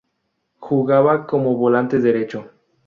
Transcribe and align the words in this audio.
Jugaba 0.59 1.27
como 1.27 1.55
volante 1.57 1.99
derecho. 1.99 2.49